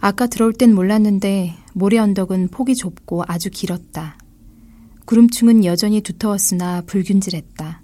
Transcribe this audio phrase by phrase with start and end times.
[0.00, 4.16] 아까 들어올 땐 몰랐는데 모래 언덕은 폭이 좁고 아주 길었다.
[5.06, 7.82] 구름층은 여전히 두터웠으나 불균질했다.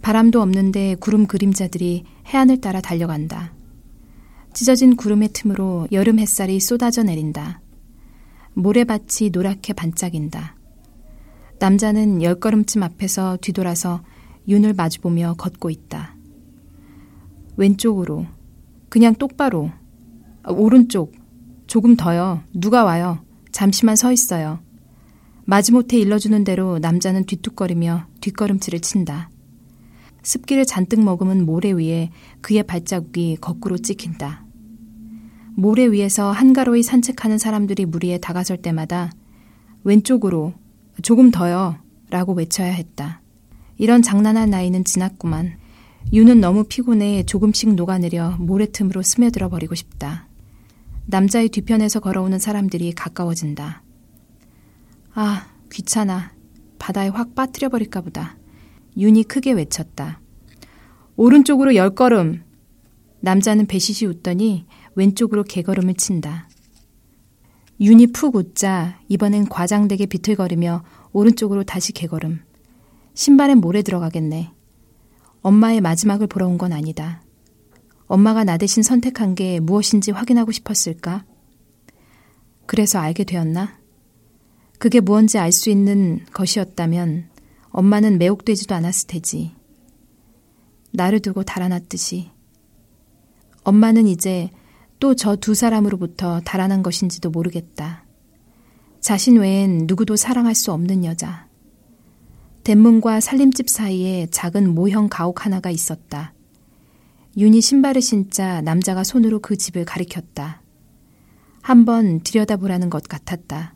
[0.00, 3.52] 바람도 없는데 구름 그림자들이 해안을 따라 달려간다.
[4.54, 7.60] 찢어진 구름의 틈으로 여름 햇살이 쏟아져 내린다.
[8.54, 10.56] 모래밭이 노랗게 반짝인다.
[11.58, 14.02] 남자는 열 걸음쯤 앞에서 뒤돌아서
[14.48, 16.14] 윤을 마주보며 걷고 있다.
[17.56, 18.26] 왼쪽으로.
[18.88, 19.70] 그냥 똑바로.
[20.42, 21.12] 아, 오른쪽.
[21.66, 22.42] 조금 더요.
[22.52, 23.24] 누가 와요.
[23.52, 24.60] 잠시만 서 있어요.
[25.44, 29.30] 마지못해 일러주는 대로 남자는 뒤뚝거리며 뒷걸음질을 친다.
[30.22, 32.10] 습기를 잔뜩 머금은 모래 위에
[32.40, 34.44] 그의 발자국이 거꾸로 찍힌다.
[35.56, 39.10] 모래 위에서 한가로이 산책하는 사람들이 무리에 다가설 때마다
[39.84, 40.54] 왼쪽으로
[41.02, 41.76] 조금 더요
[42.10, 43.20] 라고 외쳐야 했다.
[43.78, 45.58] 이런 장난할 나이는 지났구만.
[46.12, 50.29] 유는 너무 피곤해 조금씩 녹아내려 모래 틈으로 스며들어 버리고 싶다.
[51.10, 53.82] 남자의 뒤편에서 걸어오는 사람들이 가까워진다.
[55.14, 56.32] 아, 귀찮아.
[56.78, 58.38] 바다에 확 빠뜨려 버릴까 보다.
[58.96, 60.20] 윤이 크게 외쳤다.
[61.16, 62.44] 오른쪽으로 열 걸음.
[63.20, 66.48] 남자는 배시시 웃더니 왼쪽으로 개걸음을 친다.
[67.80, 72.40] 윤이 푹 웃자 이번엔 과장되게 비틀거리며 오른쪽으로 다시 개걸음.
[73.14, 74.52] 신발에 모래 들어가겠네.
[75.42, 77.22] 엄마의 마지막을 보러 온 건 아니다.
[78.10, 81.24] 엄마가 나 대신 선택한 게 무엇인지 확인하고 싶었을까?
[82.66, 83.78] 그래서 알게 되었나?
[84.80, 87.28] 그게 무언지 알 수 있는 것이었다면
[87.70, 89.52] 엄마는 매혹되지도 않았을 테지.
[90.90, 92.30] 나를 두고 달아났듯이.
[93.62, 94.50] 엄마는 이제
[94.98, 98.04] 또 저 두 사람으로부터 달아난 것인지도 모르겠다.
[98.98, 101.46] 자신 외엔 누구도 사랑할 수 없는 여자.
[102.64, 106.34] 대문과 살림집 사이에 작은 모형 가옥 하나가 있었다.
[107.36, 110.62] 윤이 신발을 신자 남자가 손으로 그 집을 가리켰다.
[111.62, 113.74] 한번 들여다보라는 것 같았다.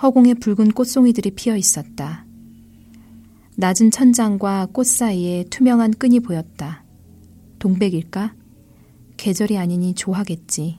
[0.00, 2.24] 허공에 붉은 꽃송이들이 피어 있었다.
[3.56, 6.84] 낮은 천장과 꽃 사이에 투명한 끈이 보였다.
[7.58, 8.34] 동백일까?
[9.16, 10.78] 계절이 아니니 좋아하겠지.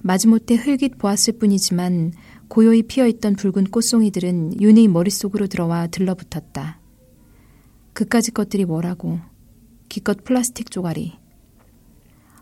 [0.00, 2.12] 마지못해 흘깃 보았을 뿐이지만
[2.48, 6.80] 고요히 피어있던 붉은 꽃송이들은 윤의 머릿속으로 들어와 들러붙었다.
[7.92, 9.20] 그까짓 것들이 뭐라고.
[9.88, 11.18] 기껏 플라스틱 조가리.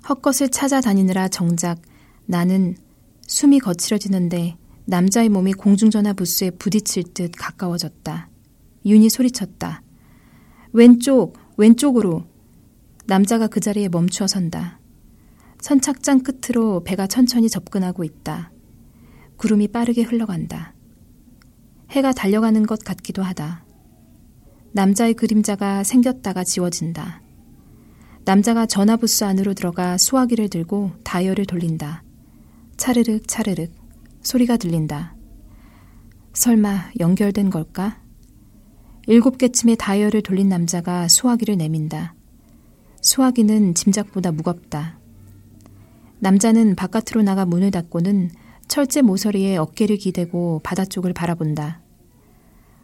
[0.09, 1.81] 헛것을 찾아다니느라 정작
[2.27, 2.77] 나는
[3.27, 4.57] 숨이 거칠어지는데
[4.87, 8.29] 남자의 몸이 공중전화 부스에 부딪힐 듯 가까워졌다.
[8.85, 9.83] 윤이 소리쳤다.
[10.73, 12.25] 왼쪽, 왼쪽으로.
[13.07, 14.81] 남자가 그 자리에 멈추어 선다.
[15.61, 18.53] 선착장 끝으로 배가 천천히 접근하고 있다.
[19.37, 20.75] 구름이 빠르게 흘러간다.
[21.91, 23.65] 해가 달려가는 것 같기도 하다.
[24.73, 27.24] 남자의 그림자가 생겼다가 지워진다.
[28.25, 32.03] 남자가 전화부스 안으로 들어가 수화기를 들고 다이얼을 돌린다.
[32.79, 33.71] 차르륵 차르륵
[34.23, 35.15] 소리가 들린다.
[36.33, 38.01] 설마 연결된 걸까?
[39.07, 42.15] 일곱 개쯤의 다이얼을 돌린 남자가 수화기를 내민다.
[43.03, 44.99] 수화기는 짐작보다 무겁다.
[46.19, 48.31] 남자는 바깥으로 나가 문을 닫고는
[48.67, 51.83] 철제 모서리에 어깨를 기대고 바다 쪽을 바라본다.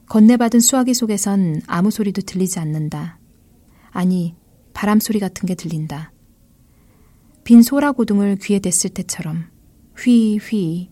[0.07, 3.19] 건네받은 수화기 속에선 아무 소리도 들리지 않는다.
[3.91, 4.35] 아니,
[4.81, 6.11] 바람 소리 같은 게 들린다.
[7.45, 9.45] 빈 소라 고둥을 귀에 댔을 때처럼
[9.95, 10.91] 휘, 휘.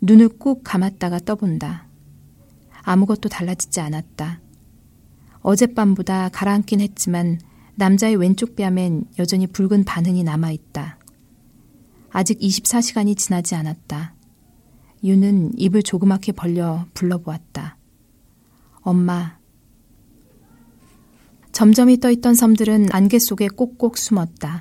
[0.00, 1.88] 눈을 꾹 감았다가 떠본다.
[2.82, 4.40] 아무것도 달라지지 않았다.
[5.40, 7.40] 어젯밤보다 가라앉긴 했지만
[7.74, 11.00] 남자의 왼쪽 뺨엔 여전히 붉은 반흔이 남아있다.
[12.10, 14.14] 아직 24시간이 지나지 않았다.
[15.02, 17.76] 유는 입을 조그맣게 벌려 불러보았다.
[18.82, 19.36] 엄마.
[21.54, 24.60] 점점이 떠있던 섬들은 안개 속에 꼭꼭 숨었다.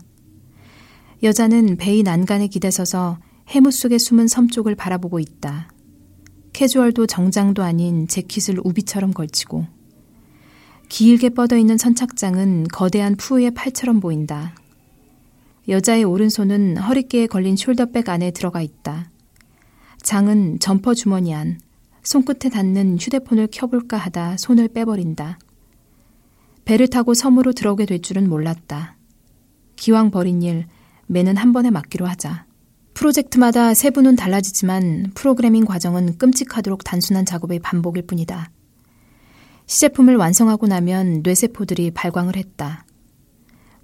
[1.24, 3.18] 여자는 베이 난간에 기대서서
[3.48, 5.70] 해무 속에 숨은 섬 쪽을 바라보고 있다.
[6.54, 9.66] 캐주얼도 정장도 아닌 재킷을 우비처럼 걸치고
[10.88, 14.54] 길게 뻗어 있는 선착장은 거대한 푸우의 팔처럼 보인다.
[15.68, 19.10] 여자의 오른손은 허리께에 걸린 숄더백 안에 들어가 있다.
[20.04, 21.60] 장은 점퍼 주머니 안,
[22.04, 25.40] 손끝에 닿는 휴대폰을 켜볼까 하다 손을 빼버린다.
[26.66, 28.98] 배를 타고 섬으로 들어오게 될 줄은 몰랐다.
[29.76, 30.68] 기왕 버린 일,
[31.08, 32.46] 매는 한 번에 맡기로 하자.
[32.94, 38.52] 프로젝트마다 세부는 달라지지만 프로그래밍 과정은 끔찍하도록 단순한 작업의 반복일 뿐이다.
[39.66, 42.86] 시제품을 완성하고 나면 뇌세포들이 발광을 했다.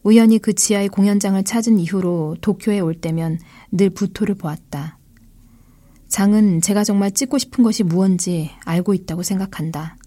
[0.03, 3.39] 우연히 그 지하의 공연장을 찾은 이후로 도쿄에 올 때면
[3.71, 4.97] 늘 부토를 보았다.
[6.07, 9.97] 장은 제가 정말 찍고 싶은 것이 무언지 알고 있다고 생각한다.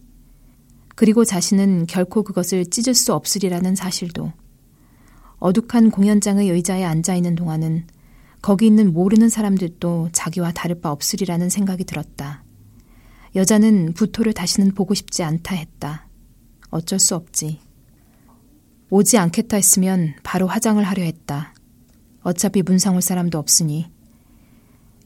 [1.02, 4.32] 그리고 자신은 결코 그것을 찢을 수 없으리라는 사실도.
[5.40, 7.88] 어둑한 공연장의 의자에 앉아 있는 동안은
[8.40, 12.44] 거기 있는 모르는 사람들도 자기와 다를 바 없으리라는 생각이 들었다.
[13.34, 16.06] 여자는 부토를 다시는 보고 싶지 않다 했다.
[16.70, 17.58] 어쩔 수 없지.
[18.88, 21.52] 오지 않겠다 했으면 바로 화장을 하려 했다.
[22.22, 23.90] 어차피 문상 올 사람도 없으니.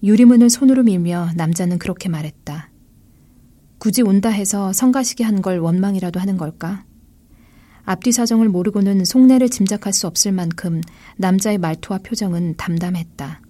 [0.02, 2.68] 유리문을 손으로 밀며 남자는 그렇게 말했다.
[3.86, 6.84] 굳이 온다 해서 성가시게 한 걸 원망이라도 하는 걸까?
[7.84, 10.80] 앞뒤 사정을 모르고는 속내를 짐작할 수 없을 만큼
[11.18, 13.42] 남자의 말투와 표정은 담담했다.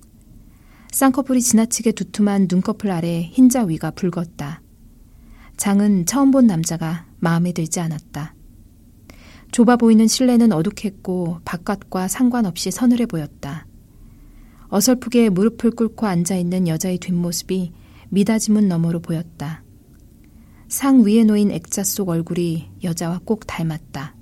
[0.93, 4.61] 쌍꺼풀이 지나치게 두툼한 눈꺼풀 아래 흰자 위가 붉었다.
[5.57, 8.35] 장은 처음 본 남자가 마음에 들지 않았다.
[9.53, 13.67] 좁아 보이는 실내는 어둑했고 바깥과 상관없이 서늘해 보였다.
[14.69, 17.73] 어설프게 무릎을 꿇고 앉아 있는 여자의 뒷모습이
[18.11, 19.63] 미닫이문 너머로 보였다.
[20.69, 24.15] 상 위에 놓인 액자 속 얼굴이 여자와 꼭 닮았다.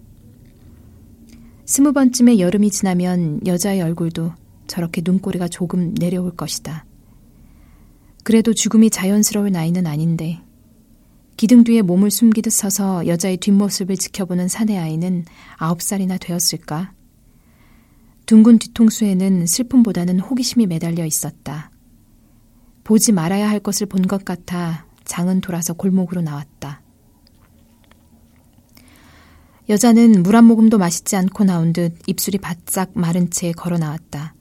[1.64, 4.32] 스무 번쯤의 여름이 지나면 여자의 얼굴도
[4.67, 6.85] 저렇게 눈꼬리가 조금 내려올 것이다.
[8.23, 10.41] 그래도 죽음이 자연스러울 나이는 아닌데
[11.37, 15.25] 기둥 뒤에 몸을 숨기듯 서서 여자의 뒷모습을 지켜보는 사내 아이는
[15.56, 16.93] 아홉 살이나 되었을까?
[18.26, 21.70] 둥근 뒤통수에는 슬픔보다는 호기심이 매달려 있었다.
[22.85, 26.83] 보지 말아야 할 것을 본 것 같아 장은 돌아서 골목으로 나왔다.
[29.69, 34.35] 여자는 물 한 모금도 마시지 않고 나온 듯 입술이 바짝 마른 채 걸어 나왔다.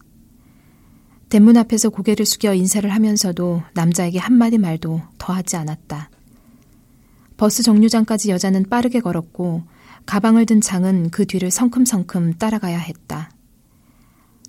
[1.30, 6.10] 대문 앞에서 고개를 숙여 인사를 하면서도 남자에게 한마디 말도 더하지 않았다.
[7.38, 9.62] 버스 정류장까지 여자는 빠르게 걸었고
[10.08, 13.30] 가방을 든 장은 그 뒤를 성큼성큼 따라가야 했다.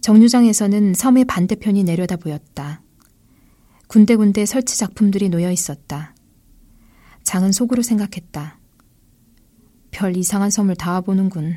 [0.00, 2.80] 정류장에서는 섬의 반대편이 내려다 보였다.
[3.88, 6.13] 군데군데 설치 작품들이 놓여 있었다.
[7.24, 8.58] 장은 속으로 생각했다.
[9.90, 11.56] 별 이상한 섬을 다 와보는군.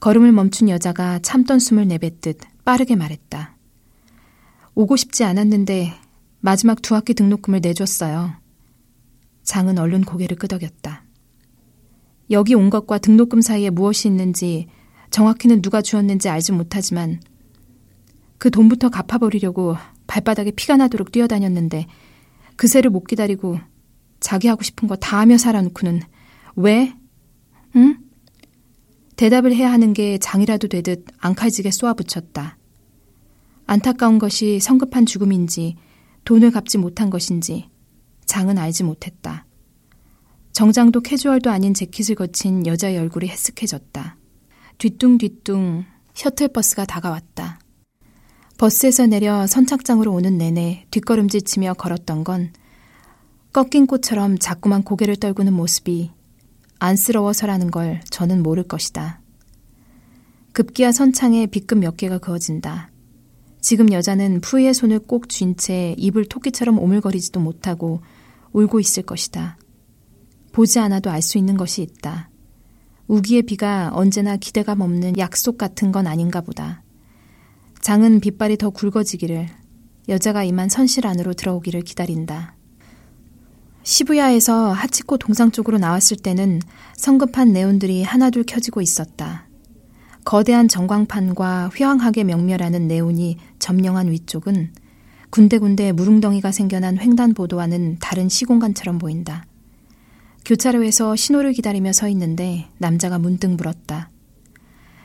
[0.00, 3.56] 걸음을 멈춘 여자가 참던 숨을 내뱉듯 빠르게 말했다.
[4.74, 5.92] 오고 싶지 않았는데
[6.40, 8.32] 마지막 두 학기 등록금을 내줬어요.
[9.44, 11.04] 장은 얼른 고개를 끄덕였다.
[12.30, 14.66] 여기 온 것과 등록금 사이에 무엇이 있는지
[15.10, 17.20] 정확히는 누가 주었는지 알지 못하지만
[18.38, 19.76] 그 돈부터 갚아버리려고
[20.06, 21.86] 발바닥에 피가 나도록 뛰어다녔는데
[22.56, 23.58] 그새를 못 기다리고
[24.24, 26.00] 자기 하고 싶은 거 다 하며 살아놓고는
[26.56, 26.94] 왜?
[27.76, 27.98] 응?
[29.16, 32.56] 대답을 해야 하는 게 장이라도 되듯 앙칼지게 쏘아붙였다.
[33.66, 35.76] 안타까운 것이 성급한 죽음인지
[36.24, 37.68] 돈을 갚지 못한 것인지
[38.24, 39.44] 장은 알지 못했다.
[40.52, 44.14] 정장도 캐주얼도 아닌 재킷을 거친 여자의 얼굴이 헬쓱해졌다.
[44.78, 45.84] 뒤뚱뒤뚱
[46.14, 47.60] 셔틀버스가 다가왔다.
[48.56, 52.52] 버스에서 내려 선착장으로 오는 내내 뒷걸음질 치며 걸었던 건
[53.54, 56.10] 꺾인 꽃처럼 자꾸만 고개를 떨구는 모습이
[56.80, 59.20] 안쓰러워서라는 걸 저는 모를 것이다.
[60.50, 62.90] 급기야 선창에 빗금 몇 개가 그어진다.
[63.60, 68.00] 지금 여자는 푸이의 손을 꼭 쥔 채 입을 토끼처럼 오물거리지도 못하고
[68.52, 69.56] 울고 있을 것이다.
[70.50, 72.30] 보지 않아도 알 수 있는 것이 있다.
[73.06, 76.82] 우기의 비가 언제나 기대감 없는 약속 같은 건 아닌가 보다.
[77.82, 79.46] 장은 빗발이 더 굵어지기를
[80.08, 82.53] 여자가 이만 선실 안으로 들어오기를 기다린다.
[83.84, 86.60] 시부야에서 하치코 동상 쪽으로 나왔을 때는
[86.96, 89.46] 성급한 네온들이 하나둘 켜지고 있었다.
[90.24, 94.72] 거대한 전광판과 휘황하게 명멸하는 네온이 점령한 위쪽은
[95.28, 99.44] 군데군데 무릉덩이가 생겨난 횡단보도와는 다른 시공간처럼 보인다.
[100.46, 104.10] 교차로에서 신호를 기다리며 서 있는데 남자가 문득 물었다.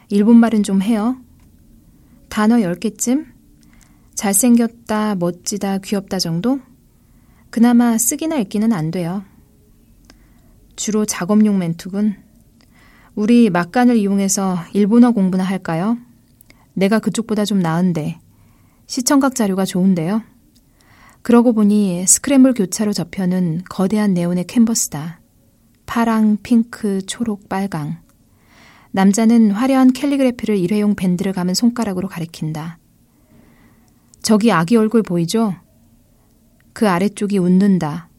[0.07, 1.17] 일본말은 좀 해요?
[2.29, 3.25] 단어 10개쯤?
[4.15, 6.59] 잘생겼다, 멋지다, 귀엽다 정도?
[7.49, 9.23] 그나마 쓰기나 읽기는 안 돼요.
[10.75, 12.15] 주로 작업용 멘트군.
[13.15, 15.97] 우리 막간을 이용해서 일본어 공부나 할까요?
[16.73, 18.19] 내가 그쪽보다 좀 나은데.
[18.85, 20.21] 시청각 자료가 좋은데요.
[21.21, 25.19] 그러고 보니 스크램블 교차로 저편은 거대한 네온의 캔버스다.
[25.85, 27.97] 파랑, 핑크, 초록, 빨강.
[28.91, 32.77] 남자는 화려한 캘리그래피를 일회용 밴드를 감은 손가락으로 가리킨다.
[34.21, 35.55] 저기 아기 얼굴 보이죠?
[36.73, 38.09] 그 아래쪽이 웃는다.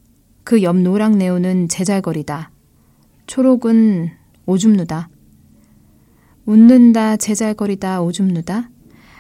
[0.45, 2.51] 그 옆 노랑 네온은 재잘거리다.
[3.27, 4.11] 초록은
[4.47, 5.09] 오줌 누다.
[6.47, 8.71] 웃는다, 제잘거리다, 오줌 누다.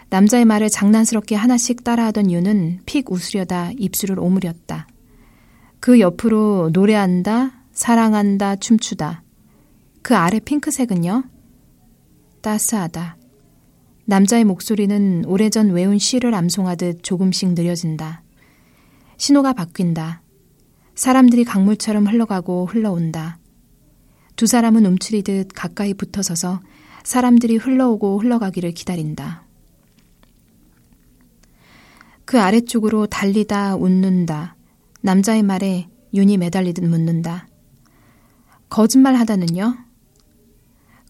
[0.09, 4.89] 남자의 말을 장난스럽게 하나씩 따라하던 유는 픽 웃으려다 입술을 오므렸다.
[5.79, 9.23] 그 옆으로 노래한다, 사랑한다, 춤추다.
[10.03, 11.23] 그 아래 핑크색은요?
[12.41, 13.17] 따스하다.
[14.07, 18.23] 남자의 목소리는 오래전 외운 시를 암송하듯 조금씩 느려진다.
[19.21, 20.23] 신호가 바뀐다.
[20.95, 23.39] 사람들이 강물처럼 흘러가고 흘러온다.
[24.35, 26.63] 두 사람은 움츠리듯 가까이 붙어서서
[27.05, 29.45] 사람들이 흘러오고 흘러가기를 기다린다.
[32.25, 34.57] 그 아래쪽으로 달리다 웃는다.
[35.03, 37.47] 남자의 말에 윤이 매달리듯 묻는다.
[38.71, 39.77] 거짓말 하다는요?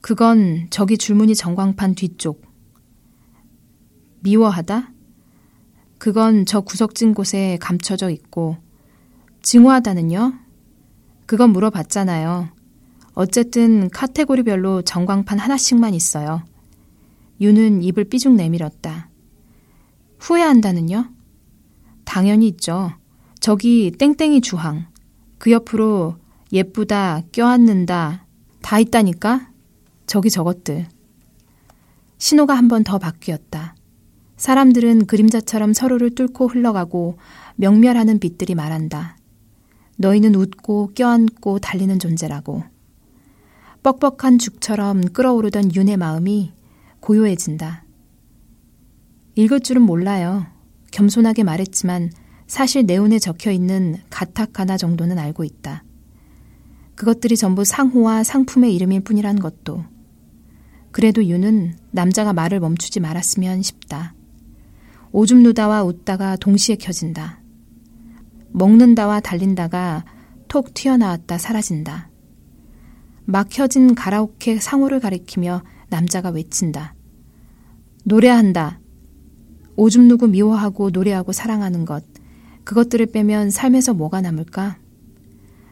[0.01, 2.43] 그건 저기 줄무늬 전광판 뒤쪽.
[4.19, 4.95] 미워하다?
[6.01, 8.57] 그건 저 구석진 곳에 감춰져 있고,
[9.43, 10.33] 증오하다는요?
[11.27, 12.49] 그건 물어봤잖아요.
[13.13, 16.43] 어쨌든 카테고리별로 전광판 하나씩만 있어요.
[17.43, 19.11] 유는 입을 삐죽 내밀었다.
[20.21, 21.11] 후회한다는요?
[22.07, 22.93] 당연히 있죠.
[23.39, 24.87] 저기 땡땡이 주항.
[25.37, 26.17] 그 옆으로
[26.51, 28.25] 예쁘다, 껴안는다,
[28.63, 29.51] 다 있다니까?
[30.07, 30.89] 저기 저것들.
[32.17, 33.75] 신호가 한 번 더 바뀌었다.
[34.41, 37.19] 사람들은 그림자처럼 서로를 뚫고 흘러가고
[37.57, 39.19] 명멸하는 빛들이 말한다.
[39.99, 42.65] 너희는 웃고 껴안고 달리는 존재라고.
[43.83, 46.55] 뻑뻑한 죽처럼 끓어오르던 윤의 마음이
[47.01, 47.85] 고요해진다.
[49.35, 50.47] 읽을 줄은 몰라요.
[50.91, 52.11] 겸손하게 말했지만
[52.47, 55.85] 사실 네온에 적혀 있는 가타카나 정도는 알고 있다.
[56.95, 59.85] 그것들이 전부 상호와 상품의 이름일 뿐이란 것도.
[60.93, 64.15] 그래도 윤은 남자가 말을 멈추지 말았으면 싶다.
[65.13, 67.41] 오줌 누다와 웃다가 동시에 켜진다.
[68.53, 70.05] 먹는다와 달린다가
[70.49, 72.11] 톡 튀어나왔다 사라진다.
[73.25, 76.95] 막 켜진 가라오케 상호를 가리키며 남자가 외친다.
[78.05, 78.81] 노래한다.
[79.77, 82.05] 오줌 누구 미워하고 노래하고 사랑하는 것.
[82.65, 84.79] 그것들을 빼면 삶에서 뭐가 남을까?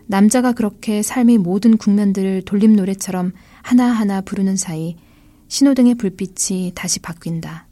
[0.07, 4.97] 남자가 그렇게 삶의 모든 국면들을 돌림 노래처럼 하나하나 부르는 사이
[5.49, 7.68] 신호등의 불빛이 다시 바뀐다.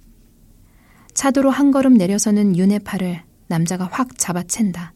[1.16, 4.90] 차도로 한 걸음 내려서는 윤의 팔을 남자가 확 잡아챈다.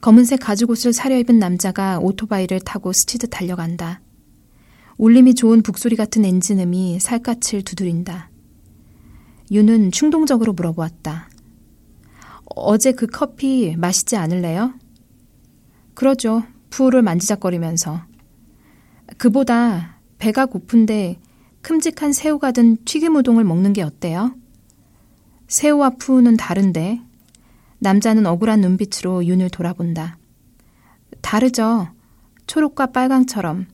[0.00, 4.00] 검은색 가죽 옷을 사려입은 남자가 오토바이를 타고 스치듯 달려간다.
[4.98, 8.30] 울림이 좋은 북소리 같은 엔진음이 살갗을 두드린다.
[9.50, 11.28] 윤은 충동적으로 물어보았다.
[12.54, 14.74] 어제 그 커피 마시지 않을래요?
[15.94, 16.44] 그러죠.
[16.70, 18.04] 푸를 만지작거리면서.
[19.18, 21.18] 그보다 배가 고픈데
[21.62, 24.36] 큼직한 새우가 든 튀김 우동을 먹는 게 어때요?
[25.50, 27.00] 새우와 푸우는 다른데
[27.80, 30.16] 남자는 억울한 눈빛으로 윤을 돌아본다.
[31.22, 31.88] 다르죠.
[32.46, 33.66] 초록과 빨강처럼.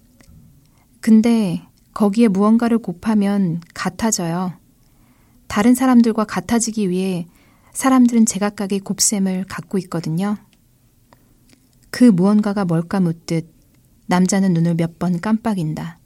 [1.00, 4.54] 근데 거기에 무언가를 곱하면 같아져요.
[5.48, 7.26] 다른 사람들과 같아지기 위해
[7.72, 10.38] 사람들은 제각각의 곱셈을 갖고 있거든요.
[11.90, 13.52] 그 무언가가 뭘까 묻듯
[14.06, 15.98] 남자는 눈을 몇 번 깜빡인다.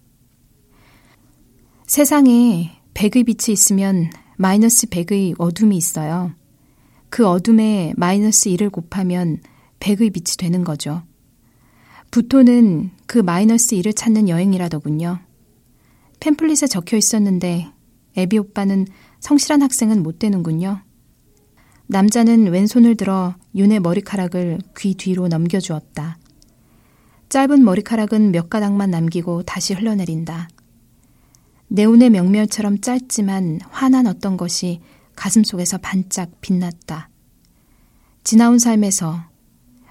[1.86, 4.10] 세상에 백의 빛이 있으면
[4.40, 6.32] 마이너스 100의 어둠이 있어요.
[7.10, 9.36] 그 어둠에 마이너스 1을 곱하면
[9.80, 11.02] 100의 빛이 되는 거죠.
[12.10, 15.18] 부토는 그 마이너스 1을 찾는 여행이라더군요.
[16.20, 17.70] 팸플릿에 적혀 있었는데
[18.16, 18.86] 애비 오빠는
[19.18, 20.80] 성실한 학생은 못 되는군요.
[21.88, 26.18] 남자는 왼손을 들어 윤의 머리카락을 귀 뒤로 넘겨주었다.
[27.28, 30.48] 짧은 머리카락은 몇 가닥만 남기고 다시 흘러내린다.
[31.72, 34.80] 네온의 명멸처럼 짧지만 환한 어떤 것이
[35.14, 37.10] 가슴 속에서 반짝 빛났다.
[38.24, 39.20] 지나온 삶에서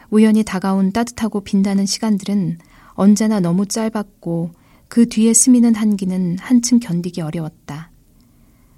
[0.10, 2.58] 우연히 다가온 따뜻하고 빛나는 시간들은
[2.96, 4.52] 언제나 너무 짧았고
[4.90, 7.92] 그 뒤에 스미는 한기는 한층 견디기 어려웠다.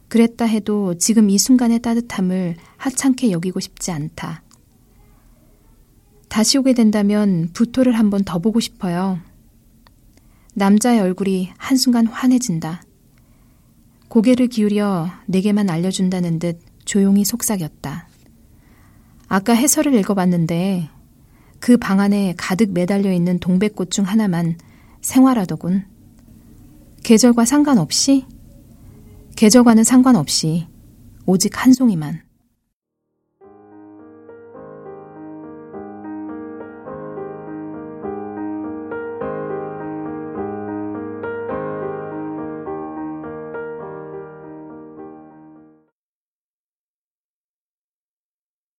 [0.08, 4.44] 그랬다 해도 지금 이 순간의 따뜻함을 하찮게 여기고 싶지 않다.
[6.30, 9.20] 다시 오게 된다면 부토를 한번 더 보고 싶어요.
[10.54, 12.84] 남자의 얼굴이 한순간 환해진다.
[14.12, 18.10] 고개를 기울여 내게만 알려준다는 듯 조용히 속삭였다.
[19.30, 20.90] 아까 해설을 읽어봤는데
[21.62, 24.58] 그 방 안에 가득 매달려 있는 동백꽃 중 하나만
[25.00, 25.86] 생활하더군.
[27.04, 28.26] 계절과 상관없이?
[29.38, 30.68] 계절과는 상관없이
[31.26, 32.22] 오직 한 송이만.